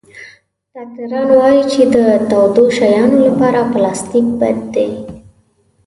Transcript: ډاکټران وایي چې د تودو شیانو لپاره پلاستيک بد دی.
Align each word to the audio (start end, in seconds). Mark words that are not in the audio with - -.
ډاکټران 0.73 1.27
وایي 1.39 1.61
چې 1.71 1.81
د 1.95 1.97
تودو 2.29 2.63
شیانو 2.77 3.17
لپاره 3.27 3.59
پلاستيک 3.73 4.27
بد 4.39 4.57
دی. 4.73 4.89